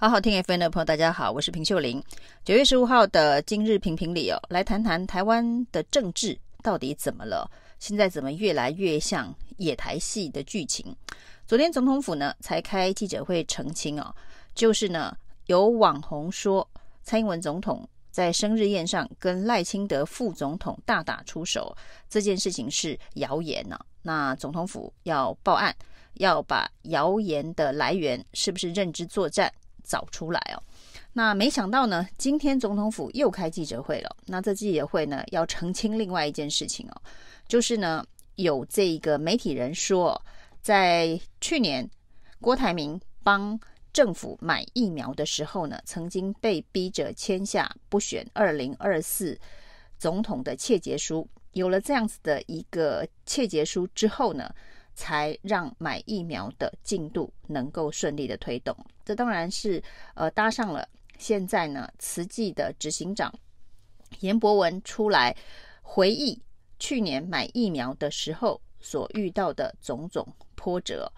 [0.00, 2.02] 好好听 FM 的朋友，大家好，我是平秀玲。
[2.42, 7.46] 九月十五号的今日评评理哦，来谈谈台湾的政治到底怎么了？
[7.78, 10.96] 现在怎么越来越像野台戏的剧情？
[11.46, 14.14] 昨天总统府呢才开记者会澄清哦，
[14.54, 15.14] 就是呢
[15.48, 16.66] 有网红说
[17.02, 21.76] 蔡英文总统在生日宴上跟赖清德副总统大打出手，
[22.08, 25.76] 这件事情是谣言呢、那总统府要报案，
[26.14, 29.52] 要把谣言的来源是不是认知作战？
[29.90, 30.62] 找出来哦，
[31.14, 34.16] 那没想到呢，今天总统府又开记者会了。
[34.26, 37.02] 那这记者会呢，要澄清另外一件事情哦，
[37.48, 38.06] 就是呢，
[38.36, 40.22] 有这个媒体人说，
[40.62, 41.90] 在去年
[42.40, 43.58] 郭台铭帮
[43.92, 49.36] 政府买疫苗的时候呢，曾经被逼着签下不选二零二四
[49.98, 51.28] 总统的切结书。
[51.54, 54.48] 有了这样子的一个切结书之后呢，
[54.94, 59.82] 才让买疫苗的进度能够顺利的推动，这当然是
[60.14, 60.86] 呃搭上了
[61.18, 63.32] 现在呢慈济的执行长
[64.20, 65.36] 颜博文出来
[65.82, 66.40] 回忆
[66.78, 71.10] 去年买疫苗的时候所遇到的种种波折。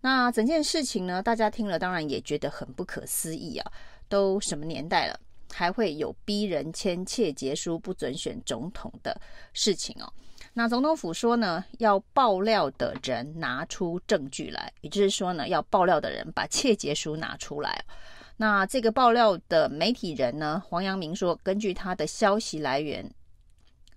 [0.00, 3.72] 那整件事情呢，大家听了当然也觉得很不可思议啊，
[4.08, 5.20] 都什么年代了，
[5.52, 9.20] 还会有逼人签切结书不准选总统的
[9.52, 10.10] 事情哦。
[10.52, 17.84] 那总统府说呢，要爆料的人拿出证据来，也就是说呢，要爆料的人把窃结书拿出来。
[18.36, 23.08] 那这个爆料的媒体人呢，黄阳明说，根据他的消息来源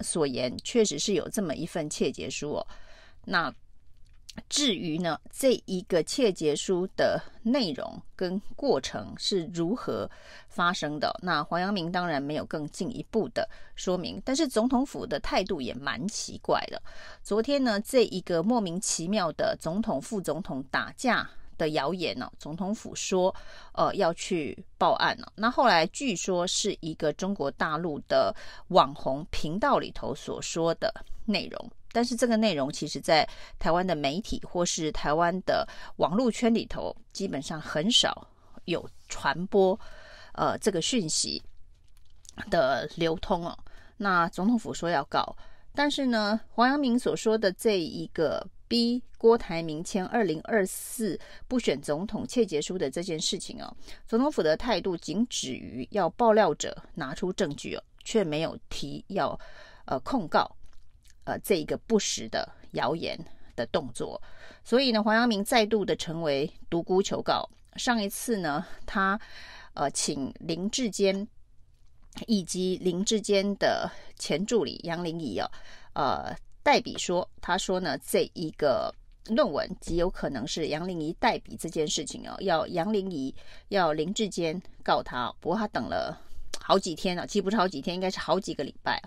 [0.01, 2.67] 所言，确实是有这么一份窃结书哦。
[3.25, 3.53] 那
[4.49, 10.09] 至于呢，这一个切结书的内容跟过程是如何
[10.47, 11.15] 发生的？
[11.21, 16.81] 那黄阳明当然没有更进一步的说明，但是总统府的态度也蛮奇怪的。
[17.23, 23.33] 昨天呢，这一个莫名其妙的总统副总统打架的谣言呢，总统府说，
[23.73, 25.31] 呃，要去报案了。
[25.35, 28.35] 那后来据说是一个中国大陆的
[28.69, 30.93] 网红频道里头所说的
[31.25, 31.71] 内容。
[31.93, 33.25] 但是这个内容其实，在
[33.59, 35.65] 台湾的媒体或是台湾的
[35.97, 38.27] 网络圈里头，基本上很少
[38.65, 39.79] 有传播，
[40.33, 41.41] 呃，这个讯息
[42.49, 43.57] 的流通哦。
[43.95, 45.35] 那总统府说要告，
[45.75, 51.17] 但是呢，黄阳明所说的这一个逼郭台铭签二零二四
[51.47, 53.71] 不选总统切结书的这件事情哦，
[54.07, 59.39] 总统府的态度仅止于要爆料者拿出证据哦，却没有提要
[59.85, 60.49] 呃控告。
[61.25, 63.17] 呃，这一个不实的谣言
[63.55, 64.21] 的动作，
[64.63, 67.49] 所以呢，黄阳明再度的成为独孤求告。
[67.75, 69.19] 上一次呢，他
[69.73, 71.27] 呃请林志坚
[72.27, 73.89] 以及林志坚的
[74.19, 75.49] 前助理杨玲仪哦，
[75.93, 78.93] 呃代笔说，他说呢，这一个
[79.27, 83.33] 论文极有可能是杨玲仪代笔这件事情哦，要杨玲仪
[83.69, 86.19] 要林志坚告他，不过他等了。
[86.65, 89.01] 好几天了，其实不是好几天，应该是好几个礼拜。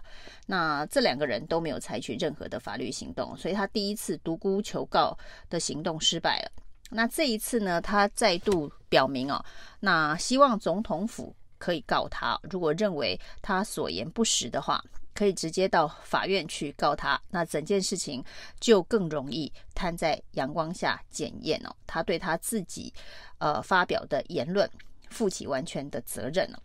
[0.44, 5.16] 那这两个人都没有采取任何的法律行动，所以他第一次独孤求告
[5.48, 6.52] 的行动失败了。
[6.90, 9.42] 那这一次呢，他再度表明哦，
[9.80, 14.80] 那希望总统府可以告他，如果认为他所言不实的话，
[15.14, 17.18] 可以直接到法院去告他。
[17.30, 18.22] 那整件事情
[18.60, 22.92] 就更容易摊在阳光下检验哦，他对他自己
[23.38, 24.70] 呃发表的言论
[25.08, 26.62] 负起完全的责任了。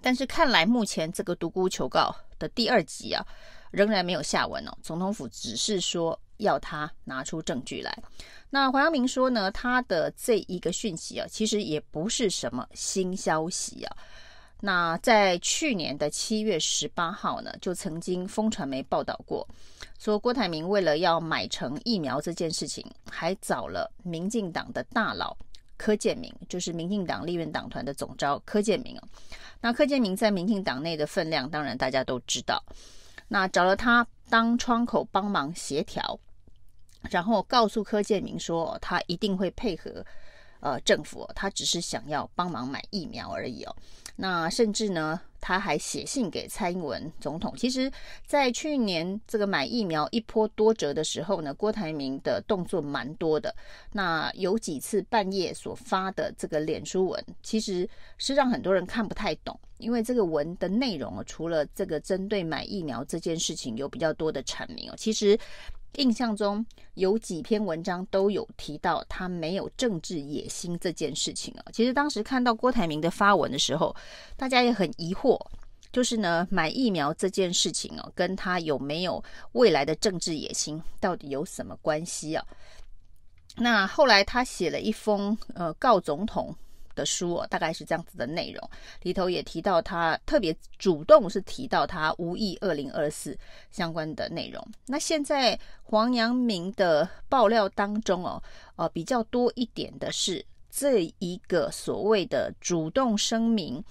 [0.00, 3.24] 但是看来目前这个独孤求告的第二集啊，
[3.70, 4.72] 仍然没有下文哦。
[4.82, 7.96] 总统府只是说要他拿出证据来。
[8.50, 13.96] 那黄阳明说呢，他的这一个讯息啊，其实也不是什么新消息啊。
[14.60, 19.46] 那在去年的七月十八号呢，就曾经风传媒报道过，
[19.98, 25.36] 说郭台铭为了要买成疫苗这件事情，还找了民进党的大佬。
[25.82, 28.96] 柯建明就是民进党立院党团的总召柯建明，
[29.60, 32.62] 那柯建明在民进党内的分量，当然大家都知道。
[33.26, 36.16] 那找了他当窗口帮忙协调，
[37.10, 40.06] 然后告诉柯建明说，他一定会配合
[40.60, 43.74] 呃政府，他只是想要帮忙买疫苗而已哦。
[44.16, 47.54] 那甚至呢，他还写信给蔡英文总统。
[47.56, 47.90] 其实，
[48.26, 53.54] 在去年这个买疫苗一波多折的时候呢，郭台铭的动作蛮多的。
[53.92, 57.88] 那有几次半夜所发的这个脸书文，其实
[58.18, 65.38] 是让很多人看不太懂，因为这个文的内容啊，除了这个针对买疫苗这件事情有比较多的阐明哦，其实。
[65.96, 71.64] 印象中有几篇文章都有提到他没有政治野心这件事情啊。
[71.72, 73.94] 其实当时看到郭台铭的发文的时候，
[74.36, 75.38] 大家也很疑惑，
[75.92, 79.22] 就是呢，买疫苗这件事情哦，跟他有没有
[79.52, 82.44] 未来的政治野心到底有什么关系啊？
[83.56, 86.56] 那后来他写了一封呃告总统
[86.94, 88.70] 的书哦，大概是这样子的内容，
[89.02, 93.36] 里头也提到他特别主动是提到他无意二零二四
[93.70, 94.66] 相关的内容。
[94.86, 98.42] 那现在黄阳明的爆料当中哦，
[98.76, 103.82] 呃，比较多一点的是这一个所谓的主动声明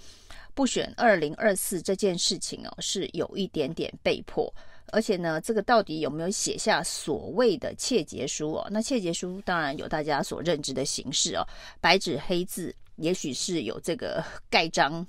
[0.54, 4.54] 不选二零二四这件事情哦，是有一点点被迫。
[4.94, 8.68] 而且呢，这个到底有没有写下所谓的切结书哦？
[8.70, 11.48] 那切结书当然有大家所认知的形式哦，
[11.80, 15.06] 白纸黑字，也许是有这个 盖章、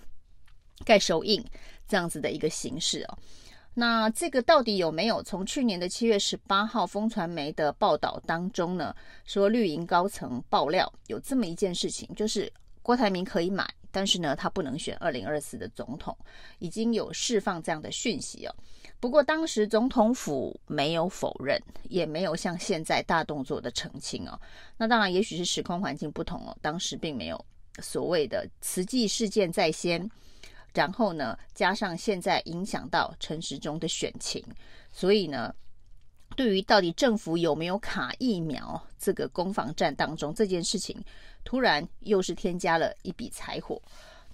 [0.85, 1.45] 盖手印
[1.87, 3.19] 这样子的一个形式哦。
[3.75, 5.23] 那这个到底有没有？
[5.23, 8.95] 从去年的七月十八号风传媒的报道当中呢，
[9.25, 12.53] 说绿营高层爆料有这么一件事情，就是
[12.83, 16.15] 郭台铭可以买，但是呢，他不能选二零二四的总统，
[16.59, 18.55] 已经有释放这样的讯息哦。
[19.01, 24.39] 不过当时总统府没有否认，也没有像现在大动作的澄清哦。
[24.77, 26.55] 那当然，也许是时空环境不同哦。
[26.61, 27.43] 当时并没有
[27.81, 30.11] 所谓的慈济事件在先，
[30.75, 34.45] 然后呢，加上现在影响到陈时中的选情，
[34.93, 35.55] 所以呢，
[36.37, 41.03] 对于到底政府有没有卡疫苗这个攻防战当中这件事情，
[41.45, 43.81] 突然又是添加了一笔柴火。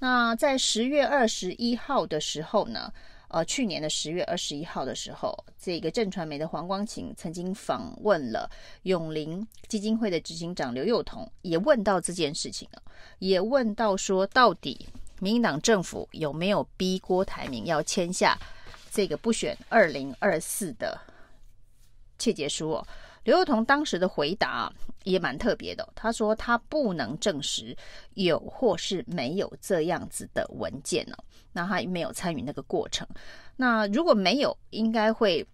[0.00, 2.92] 那在十月二十一号的时候呢，
[3.28, 8.50] 呃，去年的十月二十一号的时候，这个正传媒的黄光琴曾经访问了
[8.84, 12.66] 永林基金会的执行长刘幼彤，也问到这件事情，
[13.18, 14.88] 也问到说，到底
[15.20, 18.38] 民进党政府有没有逼郭台铭要签下
[18.90, 20.98] 这个不选二零二四的
[22.18, 22.86] 切结书哦？
[23.28, 24.72] 刘宥彤当时的回答
[25.04, 27.76] 也蛮特别的，他说他不能证实
[28.14, 31.14] 有或是没有这样子的文件呢，
[31.52, 33.06] 那他没有参与那个过程。
[33.54, 35.46] 那如果没有，应该会，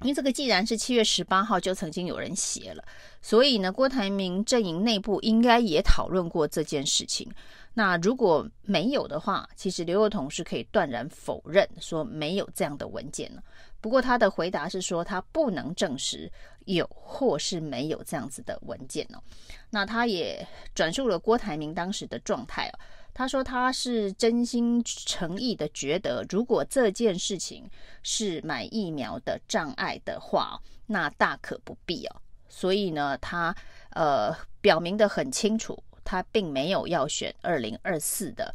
[0.00, 2.82] 因为这个既然是七月十八号就曾经有人写了，
[3.22, 7.30] 所以呢，郭台铭阵营内部应该也讨论过这件事情。
[7.78, 13.42] 那如果没有的话，其实刘宥彤是可以断然否认说没有这样的文件了。
[13.82, 16.32] 不过他的回答是说他不能证实
[16.64, 19.22] 有或是没有这样子的文件哦。
[19.68, 22.80] 那他也转述了郭台铭当时的状态哦。
[23.12, 27.68] 他说他是真心诚意的觉得，如果这件事情
[28.02, 32.16] 是买疫苗的障碍的话，那大可不必哦。
[32.48, 33.54] 所以呢，他
[33.90, 38.54] 呃表明得很清楚，他并没有要选二零二四的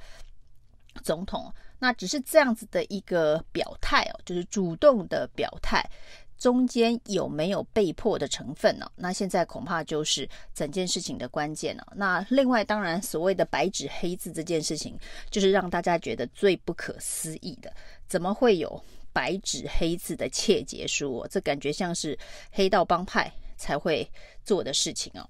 [1.04, 1.54] 总统。
[1.78, 5.84] 那只是这样子的一个表态哦，就是主动的表态，
[6.38, 8.86] 中间有没有被迫的成分呢？
[8.96, 11.94] 那现在恐怕就是整件事情的关键了。
[11.96, 14.96] 那另外，当然所谓的白纸黑字这件事情，
[15.32, 17.74] 就是让大家觉得最不可思议的，
[18.08, 21.26] 怎么会有白纸黑字的切结书？
[21.32, 22.16] 这感觉像是
[22.52, 24.08] 黑道帮派才会
[24.46, 25.28] 做的事情哦。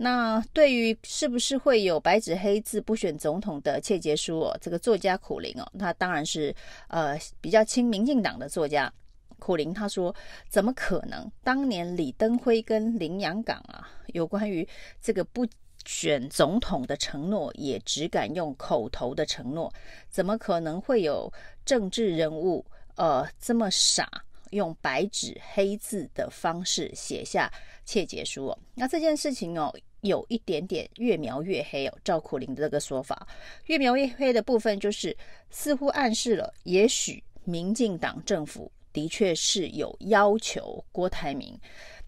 [0.00, 6.54] 那对于是不是会有白纸黑字不选总统的切结书哦，这个作家苦苓哦，他当然是
[6.86, 8.92] 呃比较亲民进党的作家。
[9.40, 10.14] 苦苓他说
[10.50, 11.30] ：“怎么可能？
[11.44, 14.66] 当年李登辉跟林洋港啊，有关于
[15.00, 15.46] 这个不
[15.84, 19.72] 选总统的承诺，也只敢用口头的承诺，
[20.10, 21.32] 怎么可能会有
[21.64, 22.64] 政治人物
[22.96, 24.08] 呃这么傻？”
[24.50, 27.52] 用白纸黑字的方式写下
[27.84, 31.98] 切结书哦，那这件事情哦，有一点点越描越黑哦。
[32.04, 33.26] 赵苦林的这个说法，
[33.66, 35.16] 越描越黑的部分就是
[35.50, 41.58] 似乎暗示了，也许民进党政府的确是有要求郭台铭，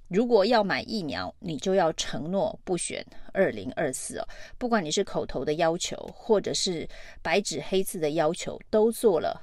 [0.08, 4.28] 如果要买疫苗，你就要承诺不选二零二四哦。
[4.58, 6.88] 不管你是口头的要求，或者是
[7.22, 9.40] 白纸黑字的要求，都做了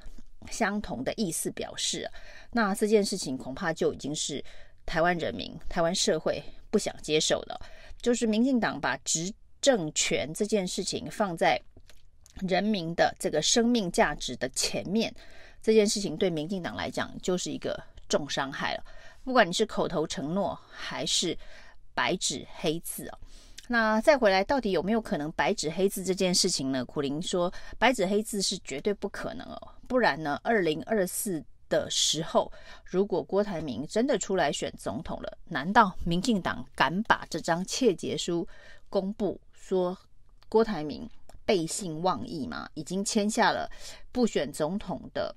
[0.49, 2.09] 相同的意思表示。
[2.51, 4.43] 那这件事情恐怕就已经是
[4.85, 7.59] 台湾人民、台湾社会不想接受了。
[8.01, 11.59] 就是民进党把执政权这件事情放在
[12.47, 15.13] 人民的这个生命价值的前面，
[15.61, 17.77] 这件事情对民进党来讲就是一个
[18.07, 18.83] 重伤害了。
[19.23, 21.37] 不管你是口头承诺还是
[21.93, 23.19] 白纸黑字哦，
[23.67, 26.83] 那再回来到底有没有可能白纸黑字这件事情呢？
[26.85, 31.43] 苦苓说，白纸黑字是绝对不可能哦，不然呢，二零二四。
[31.69, 32.49] 的时候，
[32.85, 38.47] 如果郭台铭真的出来选总统了，难道民进党敢把这张切结书
[38.89, 39.97] 公布，说
[40.47, 41.05] 郭台铭
[41.43, 42.69] 背信忘义吗？
[42.73, 43.69] 已经签下了
[44.13, 45.35] 不选总统的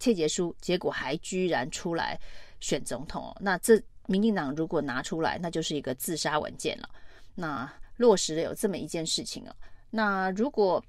[0.00, 2.18] 切结书，结果还居然出来
[2.58, 3.32] 选总统？
[3.40, 6.88] 那这民进党如果拿出来，那就是一个自杀文件了。
[7.34, 9.54] 那落实了有这么一件事情啊。
[9.90, 10.84] 那如果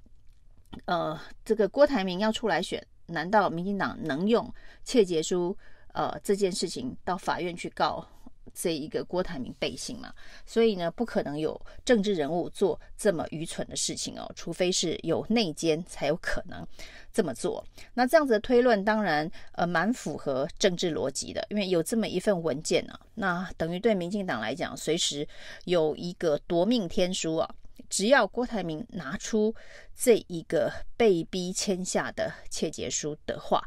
[0.86, 2.86] 呃这个郭台铭要出来选？
[3.06, 4.52] 难道民进党能用
[4.86, 5.56] 窃结书
[5.90, 8.08] 呃这件事情到法院去告
[8.54, 10.14] 这一个郭台铭背信嘛，
[10.46, 16.66] 所以呢，不可能有政治人物做这么愚蠢的事情哦，除非是有内奸才有可能
[17.12, 17.66] 这么做。
[17.96, 25.28] 那这样子的推论当然呃蛮符合政治逻辑的，因为有这么一份文件呢、啊，那等于对民进党来讲，随时
[25.66, 27.56] 有一个夺命天书啊，
[27.90, 29.54] 只要郭台铭拿出
[29.96, 33.66] 这一个被逼签下的切结书的话，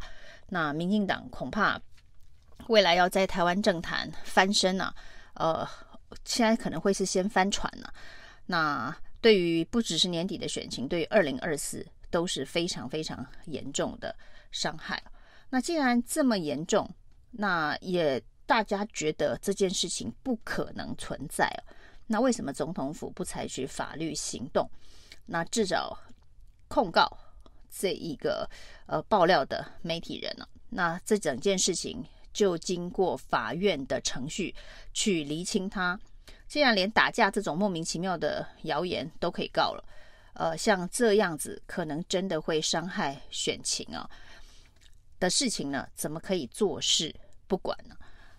[0.49, 1.81] 那民进党恐怕。
[2.69, 4.93] 未来要在台湾政坛翻身呢、
[5.35, 5.69] 啊，呃，
[6.25, 7.95] 现在可能会是先翻船了、啊。
[8.47, 14.15] 那对于不只是年底的选情，对于二零二四都是非常非常严重的
[14.51, 15.03] 伤害。
[15.49, 16.89] 那既然这么严重，
[17.31, 21.49] 那也大家觉得这件事情不可能存在。
[22.07, 24.69] 那为什么总统府不采取法律行动？
[25.27, 25.97] 那至少
[26.69, 27.09] 控告
[27.71, 28.49] 这一个
[28.87, 30.49] 呃爆料的媒体人呢、啊？
[30.71, 32.05] 那这整件事情。
[32.37, 34.55] 就经过法院的程序
[34.93, 35.99] 去厘清他。
[36.47, 39.83] 既然连打架这种莫名其妙的谣言都可以告了，
[40.35, 44.09] 呃，像这样子可能真的会伤害选情啊
[45.19, 47.15] 的事情呢，怎么可以坐视
[47.47, 47.97] 不管呢？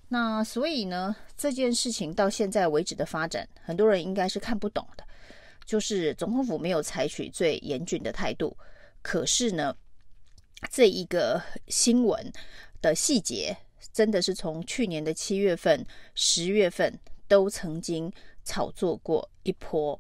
[0.10, 5.04] 那所以呢，这件事情到现在为止的发展，很多人应该是看不懂的，
[5.66, 8.56] 就是总统府没有采取最严峻的态度，
[9.02, 9.76] 可是呢，
[10.72, 12.32] 这一个新闻
[12.80, 13.58] 的细节。
[13.92, 16.94] 真的是从去年的七月份、十月份
[17.28, 18.12] 都曾经
[18.44, 20.00] 炒作过一波，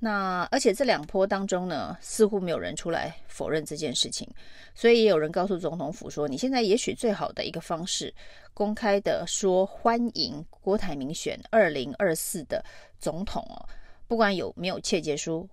[0.00, 4.28] 那而且这两波当中呢，似乎没有人出来否认这件事情，
[4.74, 8.14] 所以也有人告诉总统府说，你现在也许最好的一个方式，
[8.54, 12.64] 公开的说欢迎郭台铭选二零二四的
[13.00, 13.66] 总统哦，
[14.06, 15.48] 不管有没有切结书，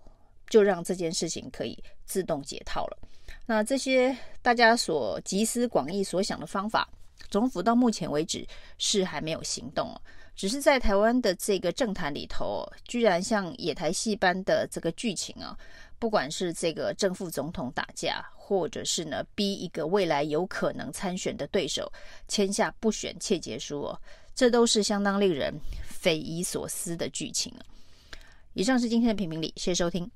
[0.49, 2.97] 就让这件事情可以自动解套了。
[3.47, 6.87] 那这些大家所集思广益所想的方法。
[7.35, 9.93] 总统府到目前为止是还没有行动，
[10.37, 15.53] 只是在台湾的这个政坛里头，居然像野台戏般的这个剧情啊，
[15.99, 21.91] 不管是这个正副总统打架，或者是呢逼一个未来有可能参选的对手
[22.29, 24.01] 签下不选切结书哦，
[24.33, 27.53] 这都是相当令人匪夷所思的剧情。
[28.53, 30.09] 以上是今天的评评理，谢谢收听。